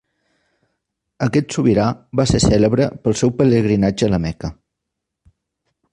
[1.25, 1.85] Aquest sobirà
[2.21, 4.55] va ser cèlebre pel seu pelegrinatge a la Meca.